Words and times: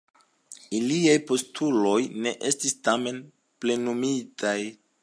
Iliaj 0.77 1.17
postuloj 1.31 1.99
ne 2.27 2.35
estis 2.53 2.77
tamen 2.89 3.21
plenumitaj. 3.65 4.61